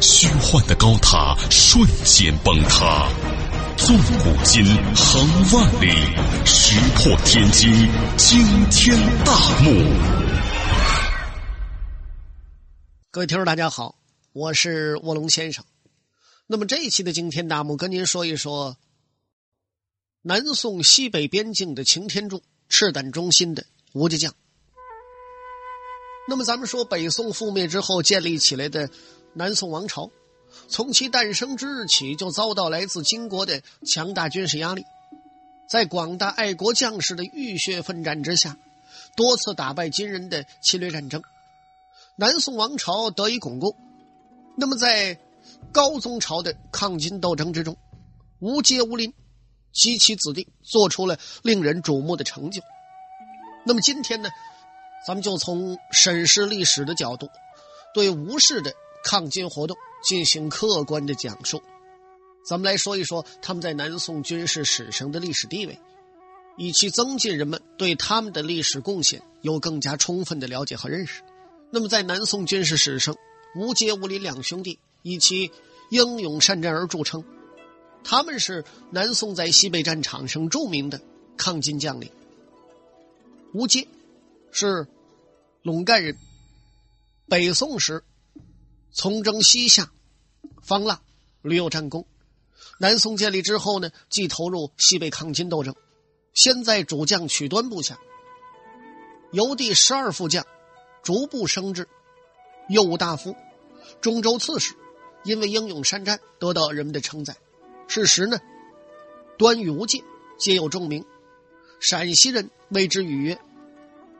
[0.00, 3.08] 虚幻的高塔瞬间崩塌，
[3.76, 4.64] 纵古今，
[4.94, 5.90] 横万里，
[6.44, 7.70] 石破天惊，
[8.16, 9.70] 惊天大幕。
[13.10, 13.96] 各位听众，大家好，
[14.32, 15.64] 我是卧龙先生。
[16.46, 18.76] 那么这一期的惊天大幕，跟您说一说
[20.22, 24.34] 南宋西北边境的擎天柱，赤胆忠心的吴家将。
[26.28, 28.90] 那么咱们说，北宋覆灭之后建立起来的。
[29.36, 30.10] 南宋王朝
[30.66, 34.86] 从其诞生之日起，就遭到来自金国的强大军事压力，
[35.68, 38.56] 在广大爱国将士的浴血奋战之下，
[39.14, 41.22] 多次打败金人的侵略战争，
[42.16, 43.76] 南宋王朝得以巩固。
[44.56, 45.18] 那么，在
[45.70, 47.76] 高宗朝的抗金斗争之中，
[48.40, 49.12] 吴阶、吴林
[49.70, 52.62] 及其子弟做出了令人瞩目的成就。
[53.66, 54.30] 那么今天呢，
[55.06, 57.28] 咱们就从审视历史的角度，
[57.92, 58.72] 对吴氏的。
[59.06, 61.62] 抗金活动进行客观的讲述，
[62.44, 65.78] 咱们来说一说他们在南宋军事史上的历史地位，
[66.56, 71.22] 以期增进人们对他们的历史贡献有更加充分的了解和认识。
[71.70, 73.14] 那么，在南宋军事史上，
[73.54, 75.52] 吴阶、吴林两兄弟以其
[75.90, 77.22] 英勇善战而著称，
[78.02, 81.00] 他们是南宋在西北战场上著名的
[81.36, 82.10] 抗金将领。
[83.54, 83.86] 吴阶
[84.50, 84.88] 是
[85.62, 86.18] 陇干人，
[87.28, 88.02] 北宋时。
[88.98, 89.90] 从征西夏，
[90.62, 91.02] 方腊，
[91.42, 92.06] 屡有战功。
[92.78, 95.74] 南宋建立之后呢，即投入西北抗金斗争。
[96.32, 97.98] 先在主将曲端部下，
[99.32, 100.46] 由第十二副将，
[101.02, 101.86] 逐步升至
[102.70, 103.36] 右武大夫、
[104.00, 104.74] 中州刺史。
[105.24, 107.36] 因为英勇善战，得到人们的称赞。
[107.88, 108.38] 事实呢，
[109.36, 110.02] 端与吴界
[110.38, 111.04] 皆有重名。
[111.80, 113.38] 陕西人谓之语曰：“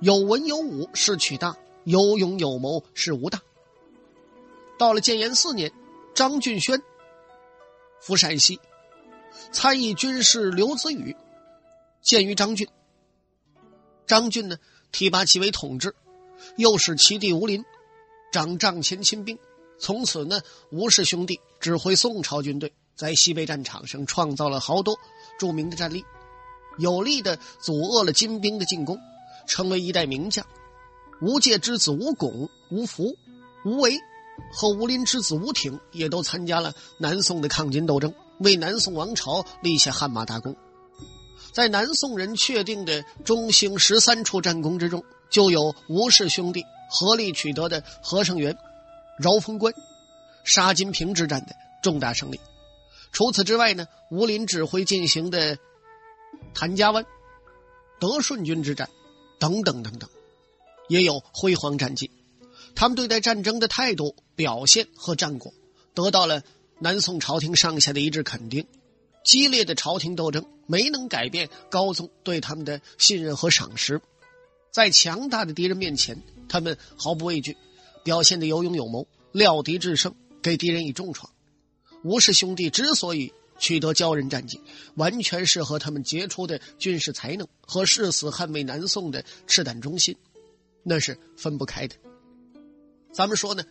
[0.01, 3.41] 有文有武是曲大，有勇有谋是吴大。”
[4.79, 5.73] 到了建炎四年，
[6.15, 6.83] 张俊轩
[8.01, 8.61] 赴陕西，
[9.53, 11.17] 参议军事刘子宇
[12.03, 12.69] 见于张俊。
[14.07, 14.59] 张俊呢
[14.93, 15.95] 提拔其为统治，
[16.57, 17.65] 又使其弟吴林
[18.31, 19.39] 掌帐前亲兵。
[19.79, 24.99] 从此呢，吴氏兄弟指挥宋朝军队在西北战场上创造了好多
[25.39, 26.05] 著名的战例，
[26.79, 28.99] 有力的阻遏了金兵的进攻，
[29.47, 30.47] 成为一代名将。
[31.21, 33.17] 吴界之子吴拱、吴福、
[33.65, 33.99] 吴为。
[34.53, 40.57] 和吴林之子吴挺也都参加了南宋的抗金斗争，为南宋王朝立下汗马大功。
[41.53, 48.57] 在南宋人确定的中兴十三处战功之中，就有吴氏兄弟合力取得的和盛元、
[49.19, 49.73] 饶峰关、
[50.45, 52.39] 沙金平之战的重大胜利。
[53.11, 55.57] 除此之外呢，吴林指挥进行的
[56.53, 57.07] 谭家湾、
[57.99, 58.91] 德顺军之战
[59.39, 60.11] 等等等等，
[60.89, 62.11] 也有辉煌战绩。
[62.75, 65.53] 他们对待战争的态度、表现和战果，
[65.95, 66.45] 得到了
[66.79, 68.67] 南宋朝廷上下的一致肯定。
[69.25, 74.01] 激烈的朝廷斗争没能改变高宗对他们的信任和赏识，
[74.71, 77.57] 在强大的敌人面前，他们毫不畏惧，
[78.05, 81.33] 表现的有勇有谋，料敌制胜，给敌人以重创。
[82.05, 84.61] 吴氏兄弟之所以取得骄人战绩，
[84.95, 90.15] 完全是和他们杰出的军事才能和誓死捍卫南宋的赤胆忠心，
[90.85, 91.97] 那是分不开的。
[93.13, 93.65] 咱们说呢，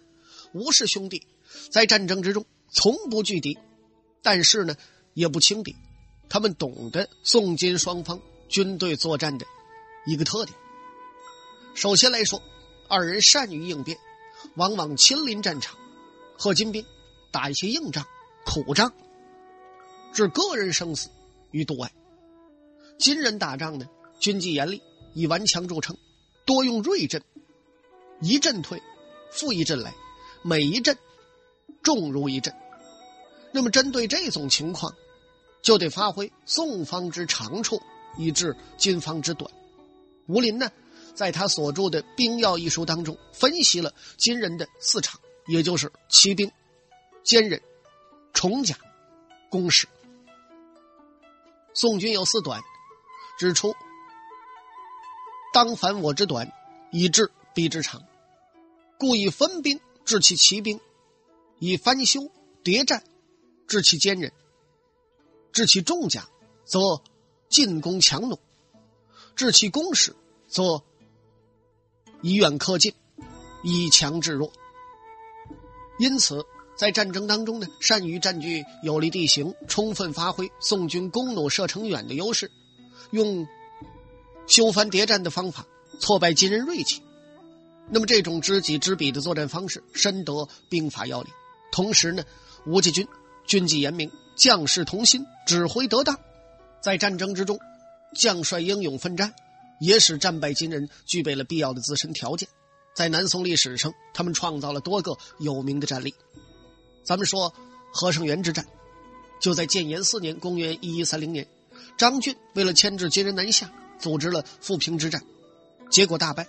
[0.55, 1.27] 吴氏兄弟
[1.69, 3.59] 在战争之中从不惧敌，
[4.21, 4.73] 但是呢
[5.13, 5.75] 也不轻敌。
[6.29, 9.45] 他们懂得宋金双方军队作战的
[10.05, 10.57] 一个特点。
[11.73, 12.41] 首先来说，
[12.87, 13.97] 二人善于应变，
[14.55, 15.75] 往往亲临战场，
[16.37, 16.85] 和金兵
[17.33, 18.07] 打一些硬仗、
[18.45, 18.93] 苦仗，
[20.13, 21.09] 置个人生死
[21.51, 21.91] 于度外。
[22.97, 23.89] 金人打仗呢，
[24.21, 24.81] 军纪严厉，
[25.13, 25.97] 以顽强著称，
[26.45, 27.21] 多用锐阵，
[28.21, 28.81] 一阵退。
[29.31, 29.93] 复一阵来，
[30.47, 30.95] 每一阵
[31.81, 32.53] 重如一阵。
[33.51, 34.93] 那么针对这种情况，
[35.63, 37.81] 就得发挥宋方之长处，
[38.15, 39.51] 以致金方之短。
[40.27, 40.71] 吴林呢，
[41.15, 46.51] 在他所著的《兵要》一书当中，分析了金人的四场，也就是骑兵、
[47.23, 47.59] 坚忍、
[48.31, 48.77] 重甲、
[49.49, 49.87] 攻势。
[51.73, 52.61] 宋军有四短，
[53.39, 53.75] 指出：
[55.51, 56.53] 当反我之短，
[56.91, 58.03] 以致彼之长。
[58.99, 60.79] 故以分兵治其骑兵，
[61.59, 62.31] 以翻修
[62.63, 63.03] 叠战
[63.67, 64.31] 治其坚韧。
[65.51, 66.29] 治其重甲，
[66.65, 67.01] 则
[67.49, 68.37] 进攻强弩；
[69.35, 70.15] 治其攻势，
[70.47, 70.83] 则
[72.21, 72.93] 以远克近，
[73.63, 74.51] 以强制弱。
[75.97, 76.45] 因此，
[76.77, 82.51] 在战争当中呢，善于占据有利地形，充分发挥宋军弓弩射程远的优势，
[83.11, 83.47] 用
[84.45, 85.65] 修翻谍战的方法
[86.01, 87.01] 挫败金人锐气。
[87.87, 91.31] 那么，这种知己知彼的作战方式，深得兵法要领。
[91.71, 92.23] 同时呢，
[92.65, 93.07] 吴继军
[93.45, 96.19] 军纪严明，将士同心，指挥得当，
[96.81, 97.59] 在战争之中，
[98.15, 99.33] 将帅英勇奋战，
[99.79, 102.49] 也使战败金人具备了必要的自身条件。
[102.95, 106.15] 在南宋历史上，他们创造了多个有名的战例。
[107.03, 107.53] 咱们说
[107.93, 108.65] 和盛元之战，
[109.39, 111.47] 就在建炎四年（公元一一三零年），
[111.97, 115.21] 张俊为了牵制金人南下，组织了富平之战，
[115.91, 116.47] 结果大败。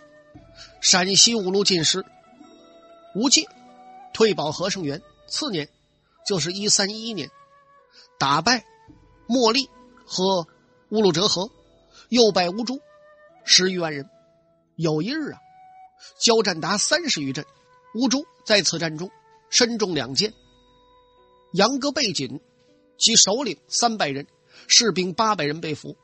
[0.81, 2.05] 陕西五路进士
[3.15, 3.47] 吴介
[4.13, 5.69] 退保和盛元，次年
[6.27, 7.31] 就是一三一一年，
[8.19, 8.65] 打败
[9.27, 9.69] 莫力
[10.05, 10.47] 和
[10.91, 11.51] 乌鲁哲河，
[12.09, 12.81] 又败乌珠
[13.45, 14.09] 十余万人。
[14.77, 15.41] 有一日啊，
[16.21, 17.45] 交战达三十余阵，
[17.95, 19.11] 乌珠在此战中
[19.49, 20.33] 身中两箭，
[21.53, 22.41] 杨戈背锦
[22.99, 24.27] 及首领三百人，
[24.69, 25.97] 士兵八百人被俘，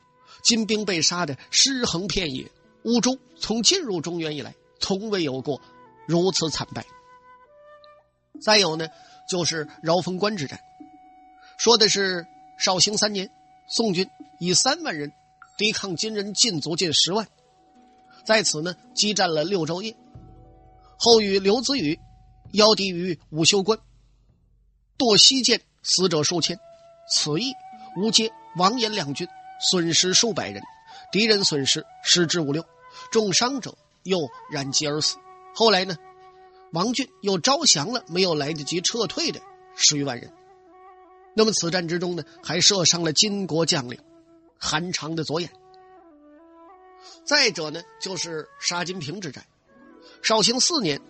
[0.43, 2.51] 金兵被杀的尸横遍野。
[2.85, 4.55] 乌珠从进入中原以来。
[4.85, 5.63] 从未有过
[6.09, 6.85] 如此惨败。
[8.43, 8.89] 再有呢，
[9.31, 10.59] 就是饶峰关之战，
[11.57, 12.27] 说的是
[12.59, 13.31] 绍兴三年，
[13.69, 15.13] 宋军以三万人
[15.57, 17.29] 抵抗金人进卒近十万，
[18.25, 19.95] 在此呢激战了六昼夜，
[20.99, 22.01] 后与刘子羽
[22.55, 23.79] 邀敌于武修关，
[24.99, 26.59] 堕西涧，死者数千。
[27.09, 27.53] 此役
[27.97, 29.29] 吴阶、王延两军
[29.71, 30.61] 损失数百人，
[31.13, 32.65] 敌人损失十之五六，
[33.11, 33.75] 重伤者。
[34.05, 35.17] 又染疾而死。
[35.55, 35.97] 后来呢，
[36.73, 39.41] 王俊又招降了没有来得及撤退的
[39.77, 40.33] 十余万人。
[41.35, 44.01] 那么此战之中呢，还射伤了金国将领
[44.59, 45.53] 韩长的左眼。
[47.25, 49.47] 再者呢，就是沙金平之战。
[50.21, 51.01] 绍兴四年，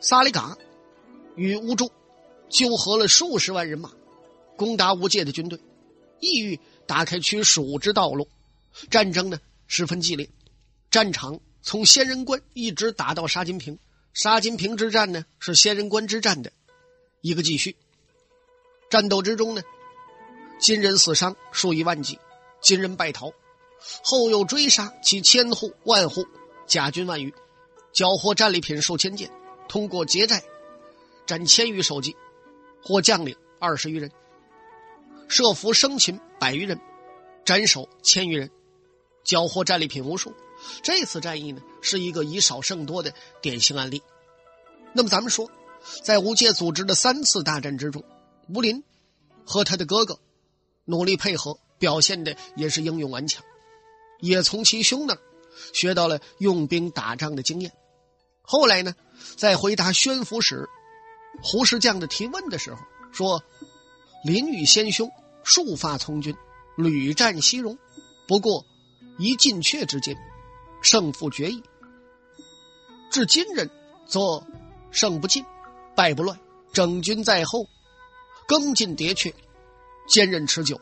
[0.00, 0.56] 萨里嘎
[1.36, 1.92] 与乌珠
[2.48, 3.90] 纠合了数十万人马，
[4.56, 5.60] 攻打吴界的军队，
[6.18, 8.26] 意欲打开取蜀之道路。
[8.88, 10.28] 战争呢，十分激烈。
[10.90, 13.78] 战场从仙人关一直打到沙金平，
[14.12, 16.52] 沙金平之战呢是仙人关之战的
[17.20, 17.76] 一个继续。
[18.90, 19.62] 战斗之中呢，
[20.60, 22.18] 金人死伤数以万计，
[22.60, 23.32] 金人败逃，
[24.02, 26.24] 后又追杀其千户万户，
[26.66, 27.34] 甲军万余，
[27.92, 29.28] 缴获战利品数千件，
[29.68, 30.42] 通过劫寨
[31.26, 32.14] 斩千余首级，
[32.82, 34.08] 获将领二十余人，
[35.28, 36.78] 设伏生擒百余人，
[37.44, 38.48] 斩首千余人，
[39.24, 40.34] 缴获战利品无数。
[40.82, 43.12] 这次战役呢，是一个以少胜多的
[43.42, 44.02] 典型案例。
[44.92, 45.50] 那么，咱们说，
[46.02, 48.04] 在吴界组织的三次大战之中，
[48.48, 48.84] 吴林
[49.44, 50.20] 和他的哥哥
[50.84, 53.44] 努力配合，表现的也是英勇顽强，
[54.20, 55.20] 也从其兄那儿
[55.72, 57.72] 学到了用兵打仗的经验。
[58.42, 58.94] 后来呢，
[59.36, 60.68] 在回答宣抚使
[61.42, 62.80] 胡适将的提问的时候，
[63.12, 63.42] 说
[64.24, 65.10] ：“林与先兄
[65.42, 66.34] 束发从军，
[66.76, 67.76] 屡战西戎，
[68.28, 68.64] 不过
[69.18, 70.16] 一进阙之间。”
[70.82, 71.62] 胜负决矣。
[73.10, 73.70] 至今人，
[74.06, 74.46] 则
[74.90, 75.42] 胜不进，
[75.96, 76.38] 败不乱。
[76.74, 77.66] 整军在后，
[78.46, 79.32] 更进迭阙，
[80.06, 80.78] 坚韧持久，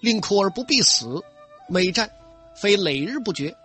[0.00, 1.22] 令苦而不必死。
[1.68, 2.10] 每战
[2.60, 3.56] 非累日不绝，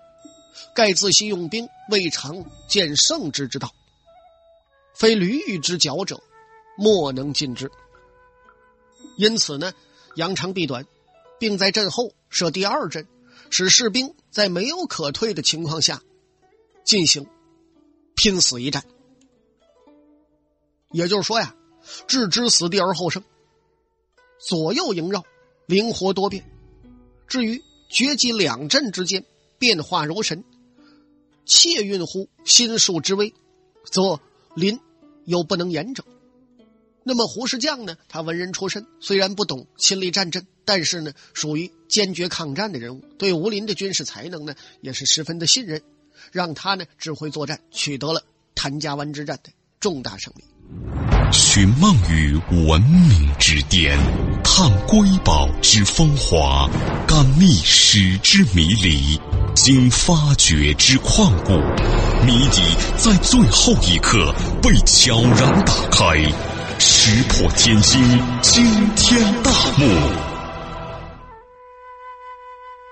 [0.76, 3.74] 盖自惜用兵，未尝见胜之之道。
[4.94, 6.22] 非驴欲之矫者，
[6.76, 7.72] 莫能尽之。
[9.16, 9.74] 因此呢，
[10.18, 10.86] 扬长避短，
[11.40, 13.08] 并在阵后设第二阵。
[13.50, 16.02] 使士兵在没有可退的情况下
[16.84, 17.26] 进行
[18.16, 18.84] 拼死一战，
[20.92, 21.56] 也就是说呀，
[22.08, 23.24] 置之死地而后生，
[24.40, 25.24] 左右萦绕，
[25.66, 26.44] 灵活多变。
[27.28, 29.26] 至于绝迹两阵之间
[29.58, 30.44] 变化如神，
[31.46, 33.34] 切运乎心术之微，
[33.92, 34.20] 则
[34.56, 34.80] 临
[35.26, 36.04] 又不能言者。
[37.04, 37.98] 那么胡适将呢？
[38.10, 45.82] 他文人出身，虽然不懂亲历战阵，但是呢，属于坚决抗战的人物，对吴林的军事才能呢，也是十分的信任，
[46.34, 48.22] 让他呢指挥作战，取得了
[48.54, 50.44] 谭家湾之战的重大胜利。
[51.32, 53.98] 寻梦于文明之巅，
[54.44, 56.70] 探瑰宝之风华，
[57.08, 59.18] 感历史之迷离，
[59.56, 61.54] 经发掘之旷古，
[62.26, 62.62] 谜底
[62.98, 66.22] 在最后一刻被悄然打开。
[66.78, 68.02] 石破天惊，
[68.42, 70.37] 惊天大幕。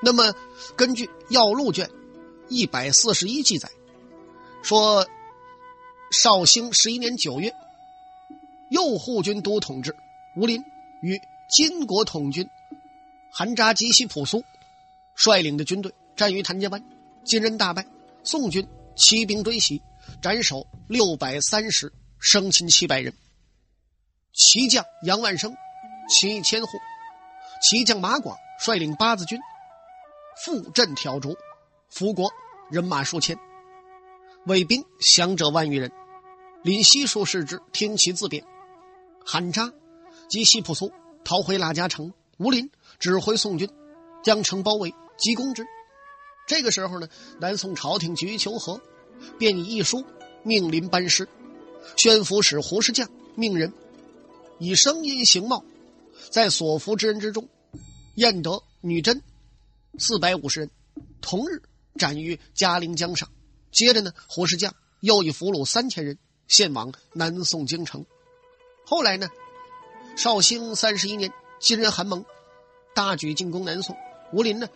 [0.01, 0.35] 那么，
[0.75, 1.89] 根据《要录》卷
[2.47, 3.69] 一百四十一记载，
[4.61, 5.07] 说
[6.11, 7.53] 绍兴十一年九月，
[8.69, 9.95] 右护军都统制
[10.35, 10.63] 吴林
[11.01, 12.47] 与金国统军
[13.31, 14.43] 韩扎吉西朴苏
[15.15, 16.83] 率领的军队战于谭家湾，
[17.23, 17.85] 金人大败，
[18.23, 19.81] 宋军骑兵追袭，
[20.21, 23.13] 斩首六百三十，生擒七百人。
[24.33, 25.55] 骑将杨万生
[26.09, 26.77] 骑千户，
[27.61, 29.39] 骑将马广率领八字军
[30.43, 31.35] 赴阵挑竹，
[31.89, 32.29] 俘国
[32.69, 33.37] 人马数千，
[34.45, 35.91] 卫兵降者万余人。
[36.63, 38.43] 临西数视之，听其自辩。
[39.23, 39.71] 韩扎
[40.27, 40.91] 及西普苏
[41.23, 43.69] 逃回拉家城，吴林指挥宋军
[44.23, 45.65] 将城包围，急攻之。
[46.47, 47.07] 这个时候呢，
[47.39, 48.81] 南宋朝廷急于求和，
[49.37, 50.03] 便以一书
[50.43, 51.27] 命临班师，
[51.95, 53.71] 宣抚使胡世将命人。
[54.59, 55.63] 以声音形貌，
[56.29, 57.47] 在所俘之人之中，
[58.15, 59.21] 验得女真
[59.97, 60.71] 四百五十人，
[61.21, 61.61] 同日
[61.97, 63.29] 斩于嘉陵江上。
[63.71, 68.05] 接着呢，胡适将又以俘虏三千人，献往南宋京城。
[68.85, 69.27] 后来呢，
[70.15, 72.23] 绍兴三十一年，金人韩蒙
[72.93, 73.95] 大举进攻南宋，
[74.31, 74.67] 吴林呢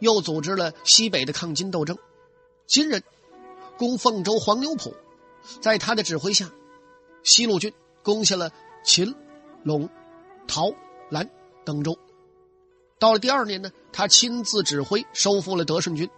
[0.00, 1.96] 又组织了西北的抗金斗争。
[2.66, 3.02] 金人
[3.78, 4.94] 攻凤州黄牛埔，
[5.60, 6.50] 在他的指挥下，
[7.22, 8.50] 西路军攻下了。
[8.86, 9.14] 秦、
[9.64, 9.88] 陇、
[10.46, 10.70] 陶、
[11.08, 11.30] 兰
[11.64, 11.98] 等州。
[13.04, 16.08] 到了第二年呢，他亲自指挥收复了德顺军。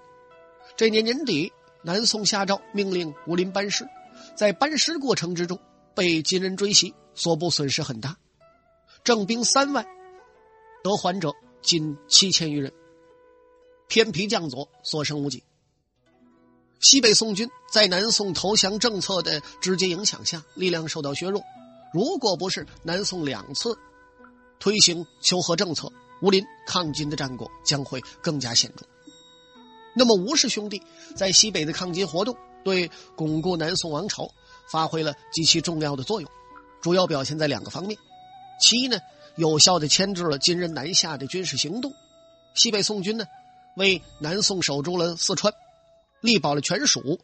[0.77, 1.53] 这年年底，
[1.83, 3.89] 南宋下诏命令吴林班师，
[4.37, 5.59] 在班师过程之中
[5.97, 8.17] 被金人追袭，所部损失很大，
[9.03, 9.85] 正兵三万，
[10.85, 12.73] 得还者仅七千余人。
[13.89, 15.43] 偏皮将佐所剩无几。
[16.79, 21.43] 西北宋军在南宋投降政策的直接影响下，力量受到削弱。
[21.93, 23.77] 如果不是南宋两次
[24.61, 28.85] 推行求和政策，吴林抗金的战果将会更加显著。
[29.95, 30.83] 那么吴氏兄弟
[31.15, 34.31] 在西北的抗金活动，对巩固南宋王朝
[34.71, 36.31] 发挥了极其重要的作用，
[36.83, 37.99] 主要表现在两个方面：
[38.61, 38.99] 其一呢，
[39.37, 41.91] 有效的牵制了金人南下的军事行动；
[42.55, 43.25] 西北宋军呢，
[43.77, 45.53] 为南宋守住了四川，
[46.21, 47.21] 力保了全蜀，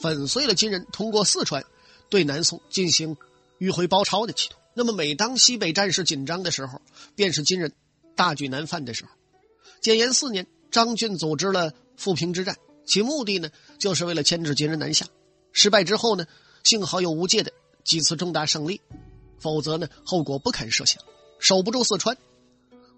[0.00, 1.64] 粉碎了金人通过四川
[2.08, 3.16] 对南宋进行。
[3.60, 4.56] 迂回包抄的企图。
[4.72, 6.80] 那么，每当西北战事紧张的时候，
[7.14, 7.74] 便是金人
[8.20, 9.10] 大举南犯的时候。
[9.80, 13.48] 建炎四年，张俊组织了富平之战，其目的呢，
[13.78, 15.06] 就是为了牵制金人南下。
[15.52, 16.26] 失败之后呢，
[16.62, 17.50] 幸好有吴界的
[17.82, 18.82] 几次重大胜利，
[19.38, 21.02] 否则呢，后果不堪设想。
[21.38, 22.18] 守不住四川，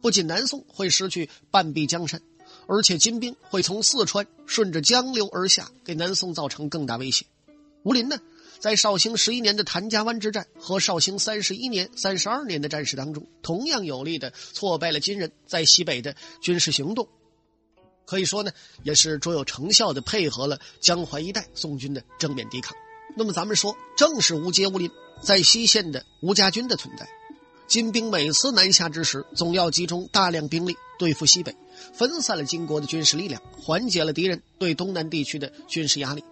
[0.00, 2.20] 不仅南宋会失去半壁江山，
[2.66, 7.26] 而且金兵会从四川顺着江流而下，给南宋造成更大威胁。
[7.84, 8.18] 吴林呢？
[8.58, 17.08] 在绍兴十一年的谭家湾之战和绍兴三十一年、三十二年的战事当中，同样有力的挫败了金人在西北的军事行动，
[18.06, 18.52] 可以说呢，
[18.84, 22.76] 也是卓有成效的配合了江淮一带宋军的正面抵抗。
[23.16, 24.90] 那么，咱们说，正是吴节、吴林
[25.20, 27.06] 在西线的吴家军的存在，
[27.66, 31.54] 金兵每次南下之时，总要集中大量兵力对付西北，
[31.92, 36.24] 分散了金国的军事力量，缓解了敌人对东南地区的军事压力。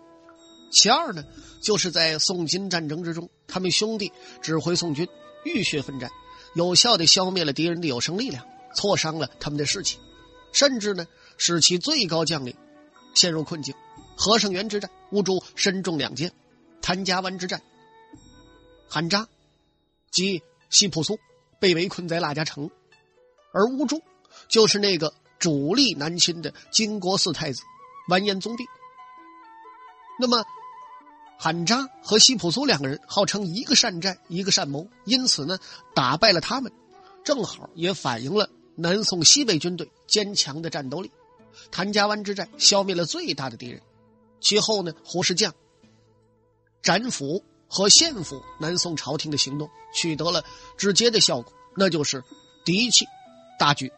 [0.70, 1.24] 其二呢，
[1.60, 5.08] 就是在宋金战争之中，他们兄弟指挥宋军
[5.44, 6.08] 浴血奋战，
[6.54, 8.46] 有效的消灭了敌人的有生力量，
[8.76, 9.98] 挫伤了他们的士气，
[10.52, 11.08] 甚至呢
[11.38, 12.56] 使其最高将领
[13.14, 13.74] 陷入困境。
[14.16, 16.30] 和盛元之战，乌珠身中两箭；
[16.80, 17.60] 谭家湾之战，
[18.88, 19.26] 韩扎
[20.12, 21.18] 及西普苏
[21.58, 22.70] 被围困在腊家城，
[23.52, 24.00] 而乌珠
[24.46, 27.62] 就是那个主力南侵的金国四太子
[28.08, 28.64] 完颜宗弼。
[30.20, 30.44] 那么。
[31.42, 35.59] 韩扎和西普苏两个人号称一个善战，一个善谋，因此呢，
[35.94, 36.70] 打败了他们，
[37.25, 41.11] 正好也反映了南宋西北军队坚强的战斗力。
[41.70, 43.80] 谭家湾之战消灭了最大的敌人，
[44.38, 45.54] 其后呢，胡适将
[46.82, 50.44] 斩俘和献俘南宋朝廷的行动取得了
[50.76, 52.23] 直接的效果，那就是
[52.66, 53.06] 敌气
[53.59, 53.90] 大举。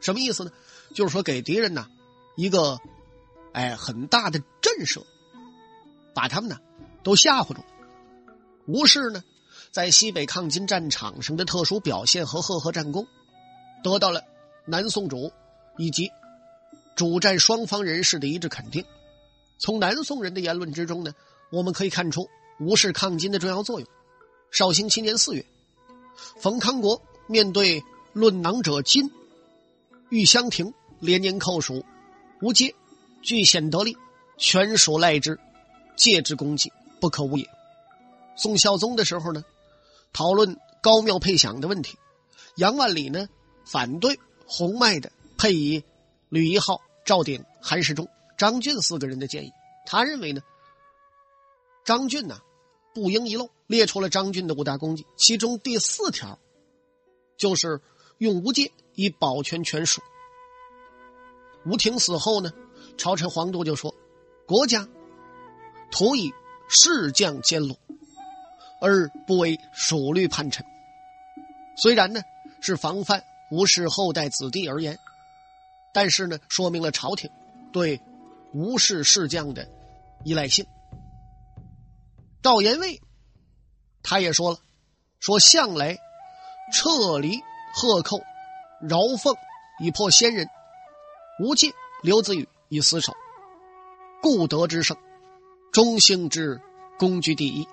[0.00, 0.52] 什么意思呢？
[0.94, 1.88] 就是说给敌人呐
[2.36, 2.78] 一个
[3.52, 5.02] 哎很大的震慑。
[6.18, 6.58] 把他们呢，
[7.04, 7.60] 都吓唬住。
[8.66, 9.22] 吴氏呢，
[9.70, 13.06] 在西北抗金战场上的特殊表现和赫赫战功，
[13.84, 14.24] 得到了
[14.66, 15.30] 南宋主
[15.76, 16.10] 以及
[16.96, 18.84] 主战双方人士的一致肯定。
[19.58, 21.12] 从南宋人的言论之中呢，
[21.52, 23.88] 我们可以看出吴氏抗金的重要作用。
[24.50, 25.46] 绍兴七年四月，
[26.40, 29.08] 冯康国面对论囊者金，
[30.08, 31.84] 玉香亭连年寇蜀，
[32.42, 32.74] 吴阶
[33.22, 33.96] 据险得利，
[34.36, 35.38] 全属赖之。
[35.98, 37.46] 戒之功绩不可无也。
[38.36, 39.44] 宋孝宗的时候呢，
[40.12, 41.98] 讨论高庙配享的问题，
[42.56, 43.28] 杨万里呢
[43.66, 45.82] 反对洪迈的配以
[46.28, 49.52] 吕一号、赵鼎、韩世忠、张俊四个人的建议。
[49.84, 50.40] 他认为呢，
[51.84, 52.40] 张俊呢
[52.94, 56.38] 不应遗漏，列出了张俊的五大功绩，其中第四条
[57.36, 57.80] 就是
[58.18, 60.00] 用吴界以保全权属。
[61.66, 62.52] 吴廷死后呢，
[62.96, 63.94] 朝臣黄度就说
[64.46, 64.88] ：“国家
[65.90, 66.32] 徒以
[66.68, 67.76] 士将兼落，
[68.80, 70.64] 而不为属律叛臣。”
[71.76, 72.20] 虽然呢
[72.60, 74.98] 是防范吴氏后代子弟而言，
[75.94, 77.30] 但是呢说明了朝廷
[77.72, 78.00] 对
[78.52, 79.68] 吴氏士将的
[80.24, 80.66] 依赖性。
[82.42, 83.00] 赵延卫
[84.02, 84.58] 他也说了，
[85.20, 85.98] 说向来
[86.72, 87.40] 撤离
[87.74, 88.20] 贺寇，
[88.80, 89.34] 饶凤
[89.80, 90.48] 以破先人。
[91.40, 93.12] 吴戒、刘子宇以死守，
[94.20, 94.96] 故得之胜，
[95.72, 96.60] 中兴之
[96.98, 97.66] 功居第一，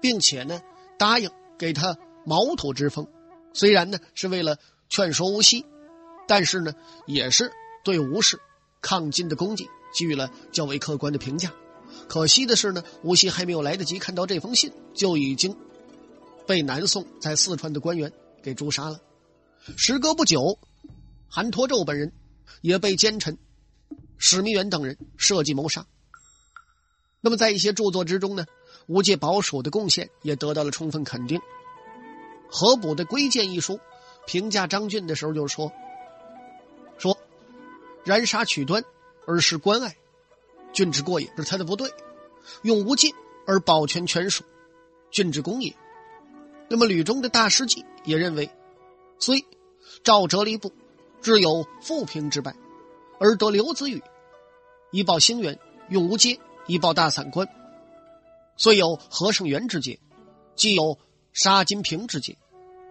[0.00, 0.62] 并且呢，
[0.98, 3.06] 答应给他毛土之封。
[3.52, 4.58] 虽然呢是为了
[4.88, 5.64] 劝说吴锡，
[6.26, 6.74] 但是呢
[7.06, 7.52] 也是
[7.84, 8.40] 对吴氏
[8.80, 11.52] 抗金的功绩给予了较为客观的评价。
[12.08, 15.56] 可惜的是呢，吴锡还没有来得及看到这封信，就已经
[16.46, 19.00] 被南宋在四川的官员给诛杀了。
[19.76, 20.58] 时隔不久，
[21.28, 22.12] 韩托胄本人。
[22.62, 23.36] 也被奸臣
[24.16, 25.86] 史弥远等人设计谋杀。
[27.20, 28.46] 那么，在一些著作之中呢，
[28.86, 31.40] 吴界保守的贡献也得到了充分肯定。
[32.48, 33.80] 何补的《归谏》一书
[34.26, 35.72] 评价张俊的时候就说
[36.98, 37.18] ：“说
[38.04, 38.84] 燃杀取端
[39.26, 39.96] 而失关爱，
[40.72, 41.92] 俊之过也；是他的不对。
[42.62, 43.10] 用吴界
[43.46, 44.44] 而保全权属，
[45.10, 45.74] 俊之功也。”
[46.70, 48.50] 那么，吕中的大师记也认为，
[49.18, 49.44] 虽
[50.02, 50.72] 赵哲离部。
[51.20, 52.54] 只有富平之败，
[53.18, 54.00] 而得刘子羽
[54.92, 55.58] 以报兴元，
[55.88, 57.48] 用吴阶以报大散关，
[58.56, 59.98] 虽有何胜元之节，
[60.54, 60.98] 既有
[61.32, 62.38] 杀金平之节，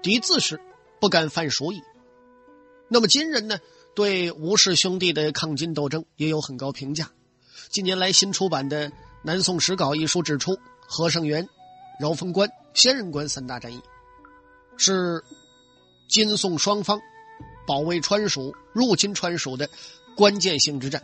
[0.02, 0.60] 敌自是
[1.00, 1.82] 不敢犯蜀矣。
[2.90, 3.60] 那么今人呢，
[3.96, 7.12] 对吴氏兄弟的抗金斗争也有很高评价。
[7.70, 8.90] 近年来新出版的
[9.24, 11.48] 《南宋史稿》一书指出，何胜元、
[12.00, 13.82] 饶凤关、仙人关三大战役
[14.76, 15.24] 是
[16.10, 17.00] 金宋双方。
[17.68, 19.70] 保卫川蜀、入侵川蜀的
[20.16, 21.04] 关键性之战，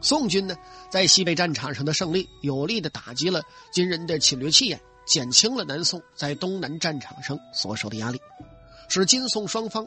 [0.00, 0.56] 宋军呢
[0.90, 8.20] 在西北战场上的胜利，有力的打击了金人的侵略气焰，减轻了南宋在东南战场上所受的压力，
[8.88, 9.86] 使金宋双方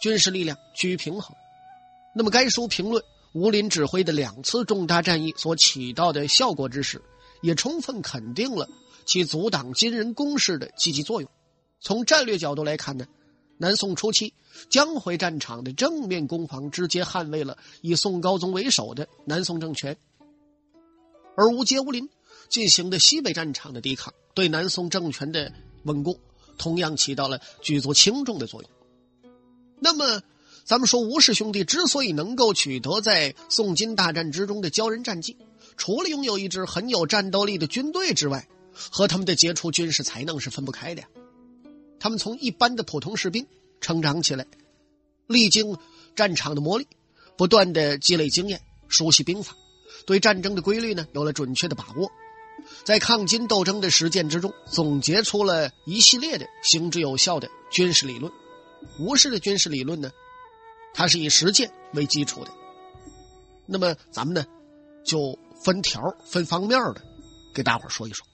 [0.00, 1.36] 军事力量趋于平衡。
[2.14, 7.00] 那么，该书评论吴林指挥的两次重大战役所起到的效果之时，
[7.42, 8.68] 也充分肯定了
[9.04, 11.30] 其阻挡金人攻势的积极作用。
[11.80, 13.06] 从战略角度来看呢？
[13.62, 14.32] 南宋初期，
[14.70, 19.98] 江淮战场的正面攻防直接捍卫了以宋高宗为首的南宋政权，
[21.36, 22.08] 而吴阶、吴林
[22.48, 26.18] 进行的西北战场的抵抗，对南宋政权的稳固
[26.56, 28.70] 同样起到了举足轻重的作用。
[29.78, 30.22] 那么，
[30.64, 35.36] 咱们说吴氏兄弟之所以能够取得在宋金大战之中的骄人战绩，
[35.76, 41.08] 除了拥有一支很有战斗力的军队之外，和他们的杰出军事才能是分不开的呀。
[42.00, 43.46] 他们从一般的普通士兵
[43.80, 44.46] 成长起来，
[45.26, 45.76] 历经
[46.16, 46.86] 战场的磨砺，
[47.36, 49.54] 不断的积累经验，熟悉兵法，
[50.06, 52.10] 对战争的规律呢有了准确的把握，
[52.84, 58.32] 在抗金斗争的实践之中，总结出了一系列的行之有效的军事理论。
[58.98, 60.10] 吴氏的军事理论呢，
[60.94, 62.50] 它是以实践为基础的。
[63.66, 64.46] 那么咱们呢，
[65.04, 67.02] 就分条分方面的
[67.54, 68.26] 给大伙说一说。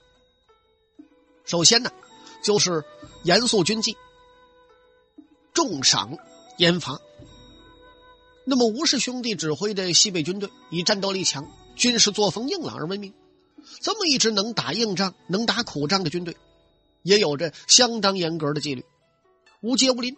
[1.43, 1.91] 首先呢。
[2.47, 2.85] 就是
[3.23, 3.97] 严肃军纪，
[5.53, 6.17] 重赏
[6.55, 6.97] 严罚。
[8.45, 13.13] 那么吴氏兄弟指挥的西北军队以战斗力强、军事作风硬朗而闻名。
[13.81, 16.37] 这么一支能打硬仗、能打苦仗的军队，
[17.03, 18.85] 也有着相当严格的纪律。
[19.59, 20.15] 无阶、无林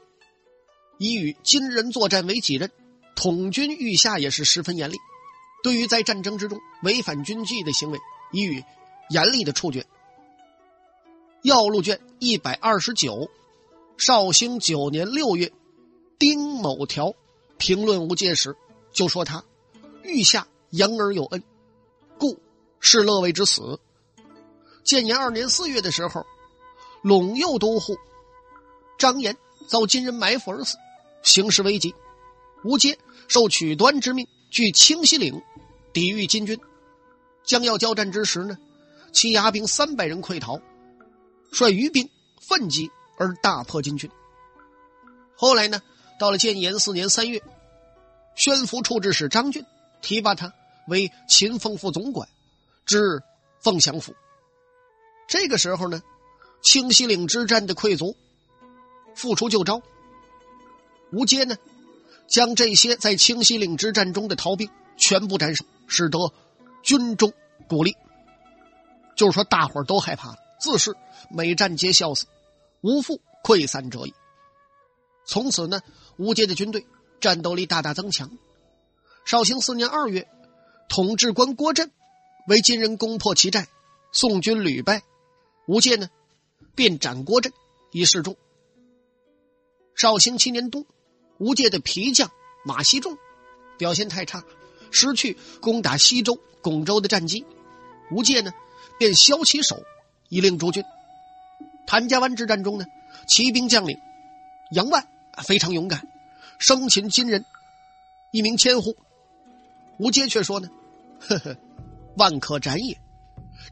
[1.00, 2.70] 以与金人作战为己任，
[3.16, 4.98] 统军御下也是十分严厉。
[5.64, 7.98] 对于在战争之中违反军纪的行为，
[8.34, 8.64] 予以
[9.10, 9.84] 严厉的处决。
[11.42, 13.32] 要路卷一百二十九，
[13.98, 15.54] 绍兴九年六月，
[16.18, 17.16] 丁某条
[17.58, 18.58] 评论吴介时
[18.92, 19.46] 就说他
[20.04, 21.42] 御下养而有恩，
[22.18, 22.38] 故
[22.82, 23.80] 是乐为之死。
[24.84, 26.26] 建炎二年四月的时候，
[27.04, 27.98] 陇右都护
[28.98, 30.76] 张延遭金人埋伏而死，
[31.24, 31.96] 形势危急。
[32.66, 35.42] 吴阶受曲端之命，据清溪岭
[35.94, 36.60] 抵御金军，
[37.46, 38.58] 将要交战之时呢，
[39.14, 40.60] 其牙兵三百人溃逃。
[41.52, 42.10] 率余兵
[42.40, 44.10] 奋击而大破金军。
[45.36, 45.82] 后来呢，
[46.20, 47.42] 到了建炎四年三月，
[48.36, 49.66] 宣抚处置使张俊
[50.02, 50.54] 提拔他
[50.88, 52.28] 为秦凤副总管，
[52.86, 53.22] 至
[53.60, 54.16] 凤翔府。
[55.28, 56.02] 这个时候呢，
[56.62, 58.18] 清溪岭之战的溃卒
[59.16, 59.82] 复出救招。
[61.12, 61.58] 吴阶呢，
[62.28, 66.34] 将这些在清溪岭之战中的逃兵全部斩首，使得
[66.84, 67.34] 军中
[67.68, 67.96] 鼓励，
[69.16, 70.38] 就是说大伙都害怕了。
[70.60, 70.96] 自是
[71.30, 72.26] 每战皆笑死，
[72.82, 74.14] 无复溃散者矣。
[75.26, 75.82] 从此呢，
[76.18, 76.86] 吴杰的军队
[77.22, 78.30] 战斗力大大增强。
[79.26, 80.28] 绍兴四年二月，
[80.90, 81.92] 统治官郭震
[82.48, 83.68] 为金人攻破其寨，
[84.12, 85.04] 宋军屡败，
[85.68, 86.10] 吴杰呢
[86.76, 87.54] 便斩郭震
[87.92, 88.36] 以示众。
[89.96, 90.86] 绍兴七年冬，
[91.38, 92.32] 吴界的皮将
[92.66, 93.18] 马希仲
[93.78, 94.44] 表现太差，
[94.92, 97.46] 失去攻打西周、巩州的战机，
[98.12, 98.52] 吴界呢
[98.98, 99.84] 便削其首，
[100.30, 100.84] 以令诸军。
[101.86, 102.86] 谭家湾之战中呢，
[103.28, 104.00] 骑兵将领
[104.72, 105.08] 杨万
[105.44, 106.08] 非常勇敢，
[106.60, 107.44] 生擒金人
[108.32, 108.96] 一名千户。
[109.98, 110.70] 吴阶却说呢
[111.20, 111.58] ：“呵呵，
[112.16, 113.02] 万可斩也，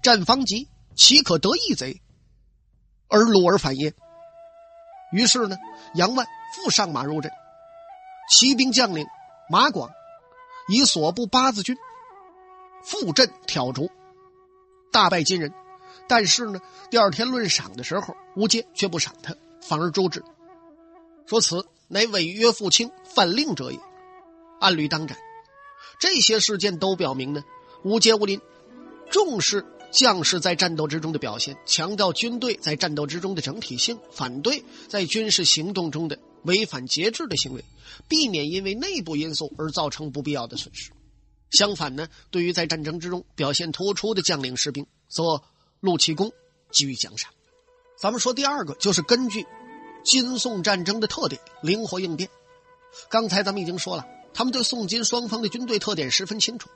[0.01, 2.01] 战方急，岂可得一贼
[3.07, 3.93] 而鲁而反耶？”
[5.13, 5.55] 于是呢，
[5.93, 7.31] 杨万复上马入阵，
[8.29, 9.05] 骑兵将领
[9.49, 9.89] 马广
[10.67, 11.77] 以所部八字军
[12.83, 13.89] 复阵挑逐，
[14.91, 15.53] 大败金人。
[16.07, 20.23] 但是呢，第二天论赏的时候，吴阶却不赏他，反而诛之，
[21.25, 23.79] 说此乃违约负卿、犯令者也，
[24.59, 25.17] 按律当斩。
[25.99, 27.43] 这些事件都表明呢，
[27.83, 28.39] 吴阶、吴林
[29.09, 37.63] 重视将士在战斗之中的表现，强调军队在战斗之中的整体性，反对在军事行动中的违反节制的行为，
[38.07, 40.91] 避免因为内部因素而造成不必要的损失。
[41.49, 45.41] 相反呢，对于在战争之中表现突出的将领士兵，则
[45.79, 46.31] 录其功，
[46.71, 47.31] 给予奖赏。
[47.97, 49.45] 咱们说第二个，就是根据
[50.03, 52.29] 金宋战争的特点，灵活应变。
[53.09, 54.05] 刚才咱们已经说了。
[54.33, 56.69] 他们对宋金双方的军队特点十分清楚，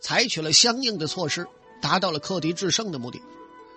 [0.00, 1.46] 采取了相应的措施，
[1.80, 3.22] 达到了克敌制胜的目的。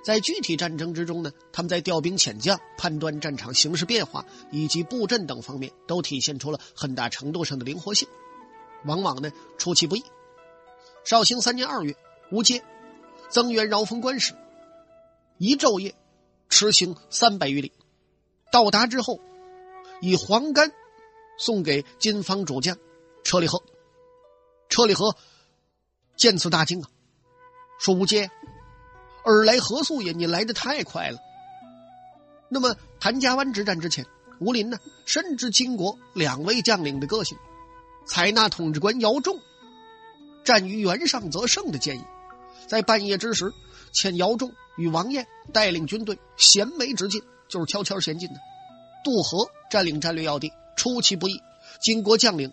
[0.04, 8.08] 在具体战争之中呢，他们在调兵遣将、判断战场形势变化以及布阵等方面，都体现出了很大程度上的灵活性，
[8.86, 10.04] 往往呢出其不意。
[11.04, 11.96] 绍兴三年二月，
[12.32, 12.63] 吴阶
[13.30, 14.34] 增援饶峰关时，
[15.38, 15.95] 一昼夜
[16.50, 17.71] 驰行三百余里，
[18.52, 19.19] 到达之后，
[20.02, 20.71] 以黄干
[21.38, 22.78] 送给金方主将。
[23.23, 23.62] 车里和，
[24.69, 25.13] 车里和
[26.15, 26.89] 见此大惊啊，
[27.78, 28.32] 说吴阶，
[29.26, 30.13] 尔来何速也？
[30.13, 31.19] 你来的太快了。
[32.47, 34.06] 那么谭家湾之战之前，
[34.39, 37.38] 吴林呢深知金国两位将领的个性，
[38.06, 39.38] 采纳统治官姚仲
[40.45, 42.04] “战于原上则胜”的建议，
[42.65, 43.54] 在半夜之时，
[43.93, 48.36] 遣姚仲与王彦带领军队衔枚直进，就是悄悄前进的，
[49.04, 51.41] 渡河占领战略要地，出其不意，
[51.82, 52.52] 金国将领。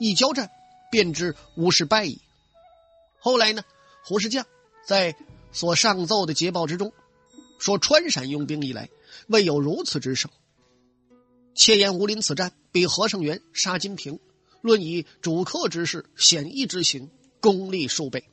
[0.00, 0.50] 一交战，
[0.90, 2.20] 便知吴氏败矣。
[3.20, 3.62] 后来呢，
[4.04, 4.44] 胡世将
[4.84, 5.14] 在
[5.52, 6.92] 所上奏的捷报之中，
[7.58, 8.90] 说川陕用兵以来，
[9.28, 10.30] 未有如此之胜。
[11.54, 14.18] 切言吴林此战比何胜元杀金平，
[14.62, 17.08] 论以主客之势、险易之行，
[17.40, 18.24] 功力数倍。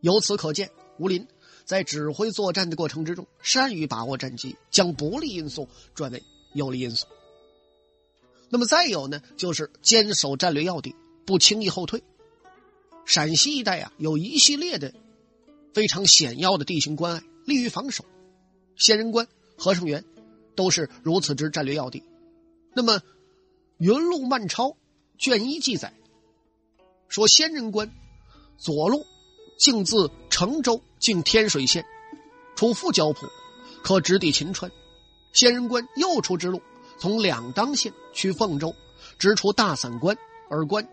[0.00, 1.26] 由此可见，吴林
[1.68, 6.22] 在指挥作战的过程之中，善于把握战机，将不利因素转为
[6.54, 7.06] 有利因素。
[8.48, 12.02] 那么再有呢，就是坚守战略要地，不轻易后退。
[13.04, 14.94] 陕西一带啊，有一系列的
[15.74, 18.02] 非常险要的地形关隘，利于防守。
[18.74, 19.28] 仙人关、
[19.58, 20.02] 和盛园
[20.56, 22.02] 都是如此之战略要地。
[22.72, 22.94] 那么
[23.76, 24.68] 《云路漫抄》
[25.18, 25.92] 卷一记载
[27.08, 27.92] 说，仙人关
[28.56, 29.04] 左路
[29.58, 31.84] 径自成州进天水县，
[32.56, 33.26] 出富交浦，
[33.82, 34.70] 可直抵秦川；
[35.32, 36.60] 仙人关右出之路。
[36.98, 38.74] 从两当县去凤州，
[39.20, 40.16] 直出大散关，
[40.50, 40.88] 而关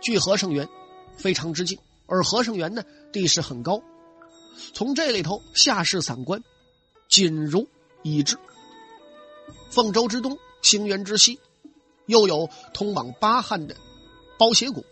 [0.00, 0.68] 距和盛园
[1.16, 3.82] 非常之近，而和盛园呢地势很高，
[4.72, 6.40] 从这里头下视散关，
[7.08, 7.66] 仅如
[8.04, 8.38] 已至。
[9.70, 11.40] 凤州之东，兴元之西，
[12.06, 13.74] 又有通往巴汉的
[14.38, 14.84] 包斜谷，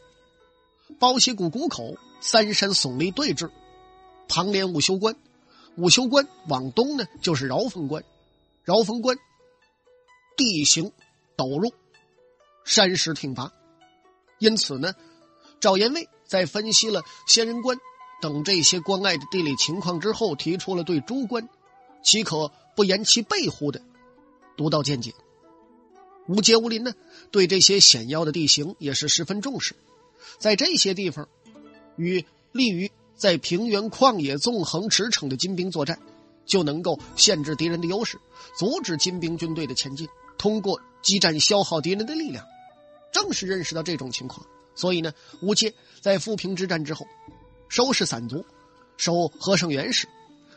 [0.99, 3.49] 包斜谷谷口三山耸立对峙，
[4.29, 5.17] 旁连武修关，
[5.77, 8.05] 武修关往东呢就是饶峰关，
[8.65, 9.17] 饶峰关。
[10.37, 10.93] 地形
[11.35, 11.73] 陡入，
[12.65, 13.53] 山石挺拔，
[14.39, 14.95] 因此呢，
[15.61, 17.79] 赵延卫在分析了仙人关
[18.21, 21.49] 等这些关隘的地理情况之后，提出了对诸关
[22.03, 23.81] 岂可不言其背乎的
[24.59, 25.15] 独到见解。
[26.29, 26.93] 吴杰、吴林呢，
[27.31, 29.75] 对这些险要的地形也是十分重视，
[30.39, 31.31] 在这些地方，
[31.97, 35.99] 与利于在平原旷野纵横驰骋的金兵作战，
[36.45, 38.19] 就能够限制敌人的优势，
[38.59, 40.07] 阻止金兵军队的前进。
[40.39, 42.45] 通过激战消耗敌人的力量，
[43.11, 47.07] 正是认识到这种情况，所以呢，吴阶在富平之战之后，
[47.69, 48.45] 收拾散卒，
[48.99, 50.07] 守和盛元时，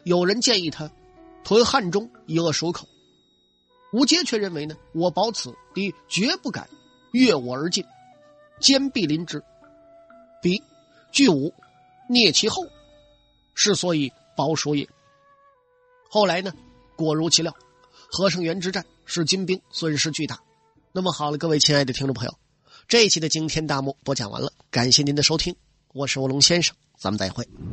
[0.04, 0.92] 有人建议他
[1.46, 2.90] 屯汉中以扼蜀口，
[3.94, 6.70] 吴阶却认为呢，我保此敌绝不敢
[7.14, 7.86] 越我而进，
[8.60, 9.42] 坚壁临之，
[10.42, 10.62] 彼
[11.14, 11.54] 拒吾
[12.10, 12.64] 聂其后，
[13.54, 14.90] 是所以保守也。
[16.10, 16.52] 后来呢，
[16.98, 17.56] 果如其料。
[18.12, 20.42] 和盛元之战使金兵损失巨大，
[20.92, 22.34] 那么好了，各位亲爱的听众朋友，
[22.88, 25.56] 这一期的惊天大幕播讲完了，感谢您的收听，
[25.94, 27.48] 我是卧龙先生，咱们再会。